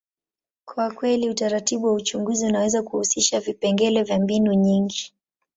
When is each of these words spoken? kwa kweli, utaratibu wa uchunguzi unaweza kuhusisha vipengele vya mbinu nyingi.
kwa 0.65 0.91
kweli, 0.91 1.29
utaratibu 1.29 1.87
wa 1.87 1.93
uchunguzi 1.93 2.45
unaweza 2.45 2.83
kuhusisha 2.83 3.39
vipengele 3.39 4.03
vya 4.03 4.19
mbinu 4.19 4.53
nyingi. 4.53 5.13